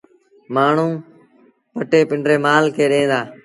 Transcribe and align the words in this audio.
مآڻهوٚݩ 0.53 1.03
پٽي 1.73 2.01
پنڊري 2.09 2.37
مآل 2.45 2.65
کي 2.75 2.85
ڏيݩ 2.91 3.09
دآ۔ 3.11 3.19